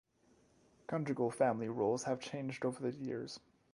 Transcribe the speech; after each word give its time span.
Conjugal 0.87 1.29
family 1.29 1.69
roles 1.69 2.05
have 2.05 2.19
changed 2.19 2.65
over 2.65 2.89
the 2.89 2.97
years. 2.97 3.39